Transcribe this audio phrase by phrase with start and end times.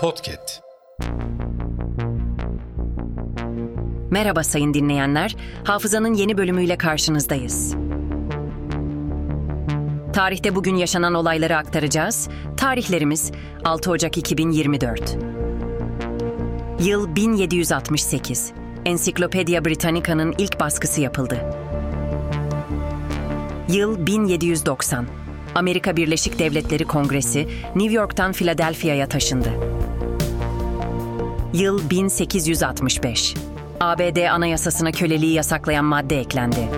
[0.00, 0.60] Podcast.
[4.10, 7.74] Merhaba sayın dinleyenler, Hafızanın yeni bölümüyle karşınızdayız.
[10.12, 12.28] Tarihte bugün yaşanan olayları aktaracağız.
[12.56, 13.32] Tarihlerimiz
[13.64, 15.16] 6 Ocak 2024.
[16.80, 18.52] Yıl 1768.
[18.84, 21.38] Encyclopedia Britannica'nın ilk baskısı yapıldı.
[23.68, 25.06] Yıl 1790.
[25.54, 29.69] Amerika Birleşik Devletleri Kongresi New York'tan Philadelphia'ya taşındı.
[31.54, 33.34] Yıl 1865.
[33.80, 36.68] ABD Anayasasına köleliği yasaklayan madde eklendi.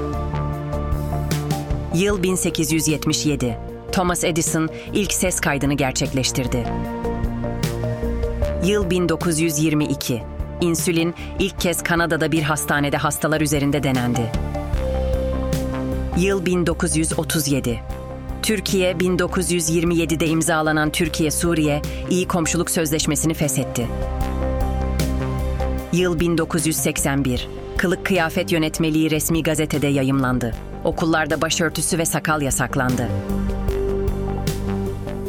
[1.95, 3.59] Yıl 1877.
[3.93, 6.65] Thomas Edison ilk ses kaydını gerçekleştirdi.
[8.65, 10.23] Yıl 1922.
[10.61, 14.33] İnsülin ilk kez Kanada'da bir hastanede hastalar üzerinde denendi.
[16.19, 17.81] Yıl 1937.
[18.43, 23.89] Türkiye 1927'de imzalanan Türkiye-Suriye İyi Komşuluk Sözleşmesi'ni feshetti.
[25.93, 27.49] Yıl 1981.
[27.77, 30.55] Kılık kıyafet yönetmeliği resmi gazetede yayımlandı.
[30.85, 33.09] Okullarda başörtüsü ve sakal yasaklandı.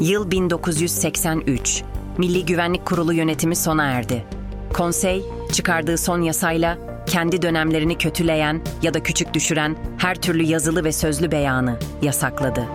[0.01, 1.83] Yıl 1983.
[2.17, 4.25] Milli Güvenlik Kurulu yönetimi sona erdi.
[4.73, 10.91] Konsey, çıkardığı son yasayla kendi dönemlerini kötüleyen ya da küçük düşüren her türlü yazılı ve
[10.91, 12.65] sözlü beyanı yasakladı.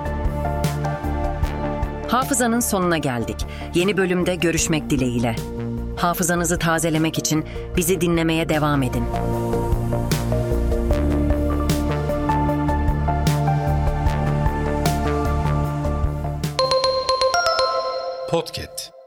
[2.08, 3.46] Hafızanın sonuna geldik.
[3.74, 5.36] Yeni bölümde görüşmek dileğiyle.
[5.98, 7.44] Hafızanızı tazelemek için
[7.76, 9.04] bizi dinlemeye devam edin.
[18.30, 18.97] Podcast.